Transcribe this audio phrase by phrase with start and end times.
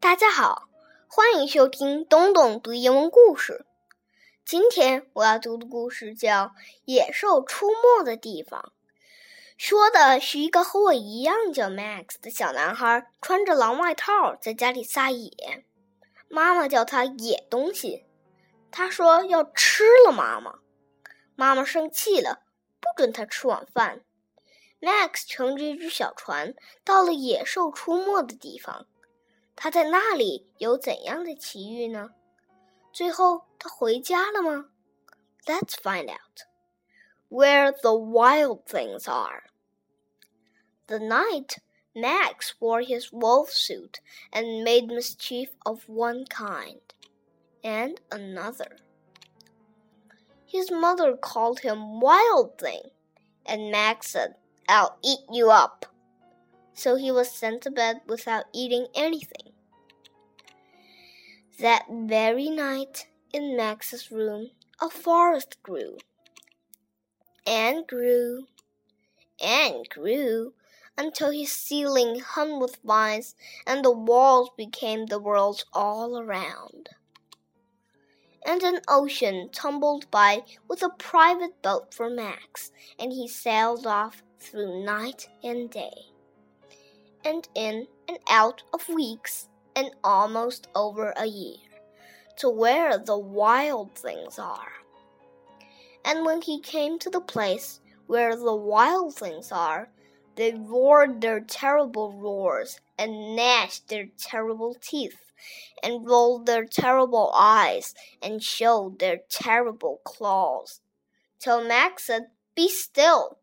[0.00, 0.70] 大家好，
[1.08, 3.66] 欢迎收听东东读英文故事。
[4.46, 6.46] 今天我要读的故事叫
[6.86, 8.72] 《野兽出没的地方》，
[9.58, 15.66] 说的是一个和我一样叫 Max 的小男孩，穿着狼外套在家里撒野，
[16.28, 18.06] 妈妈叫他野东西，
[18.70, 20.60] 他说要吃了妈妈，
[21.36, 22.46] 妈妈生气了，
[22.80, 24.00] 不准他吃晚饭。
[24.80, 26.54] Max 乘着一只小船
[26.84, 28.86] 到了野兽出没的地方。
[29.59, 32.11] 他在那里有怎样的奇遇呢？
[32.91, 34.69] 最后他回家了吗？
[35.45, 36.45] Let's find out
[37.29, 39.43] where the wild things are.
[40.87, 41.57] The night
[41.93, 43.99] Max wore his wolf suit
[44.31, 46.81] and made mischief of one kind
[47.63, 48.77] and another.
[50.45, 52.91] His mother called him Wild Thing,
[53.45, 54.35] and Max said,
[54.67, 55.85] I'll eat you up.
[56.73, 59.48] So he was sent to bed without eating anything.
[61.60, 65.98] That very night, in Max's room, a forest grew,
[67.46, 68.46] and grew,
[69.38, 70.54] and grew,
[70.96, 73.34] until his ceiling hung with vines,
[73.66, 76.88] and the walls became the world all around.
[78.46, 84.22] And an ocean tumbled by with a private boat for Max, and he sailed off
[84.38, 86.06] through night and day,
[87.22, 89.49] and in and out of weeks
[89.80, 91.56] and almost over a year
[92.36, 94.72] to where the wild things are.
[96.04, 99.88] And when he came to the place where the wild things are,
[100.36, 105.32] they roared their terrible roars and gnashed their terrible teeth
[105.82, 110.80] and rolled their terrible eyes and showed their terrible claws.
[111.38, 113.38] Till Max said, Be still,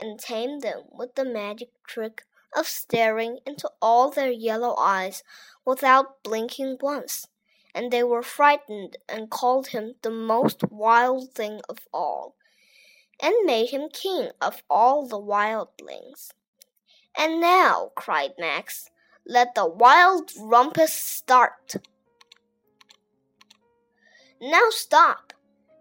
[0.00, 2.22] and tamed them with the magic trick
[2.54, 5.22] of staring into all their yellow eyes
[5.64, 7.28] without blinking once,
[7.74, 12.36] and they were frightened and called him the most wild thing of all,
[13.20, 16.30] and made him king of all the wildlings.
[17.16, 18.90] And now, cried Max,
[19.26, 21.76] let the wild rumpus start.
[24.40, 25.32] Now stop,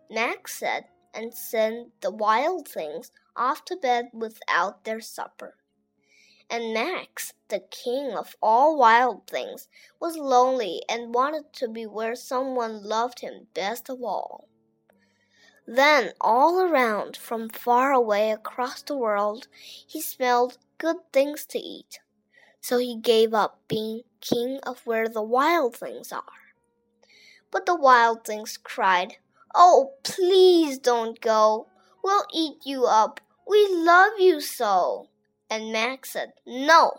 [0.09, 5.55] Max said, and sent the wild things off to bed without their supper
[6.49, 9.67] and Max, the king of all wild things,
[9.99, 14.47] was lonely and wanted to be where someone loved him best of all.
[15.65, 19.47] Then, all around, from far away across the world,
[19.87, 21.99] he smelled good things to eat.
[22.59, 26.53] So he gave up being king of where the wild things are.
[27.51, 29.17] But the wild things cried,
[29.55, 31.67] Oh, please don't go.
[32.03, 33.21] We'll eat you up.
[33.47, 35.09] We love you so
[35.53, 36.93] and Max said, No.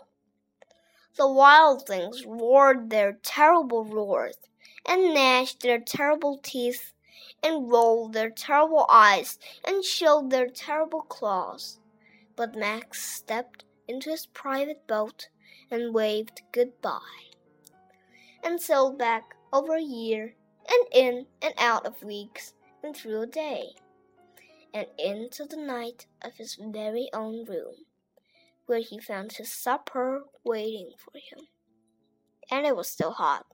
[1.17, 4.37] The wild things roared their terrible roars,
[4.87, 6.93] and gnashed their terrible teeth,
[7.43, 11.81] and rolled their terrible eyes, and showed their terrible claws.
[12.37, 15.27] But Max stepped into his private boat
[15.69, 17.33] and waved goodbye,
[18.41, 20.33] and sailed back over a year,
[20.69, 23.75] and in and out of weeks, and through a day,
[24.73, 27.85] and into the night of his very own room
[28.65, 31.47] where he found his supper waiting for him.
[32.51, 33.45] And it was still hot.